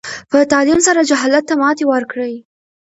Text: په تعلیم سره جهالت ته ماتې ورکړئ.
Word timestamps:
په 0.31 0.37
تعلیم 0.51 0.79
سره 0.87 1.01
جهالت 1.09 1.43
ته 1.49 1.53
ماتې 1.61 1.85
ورکړئ. 1.87 2.33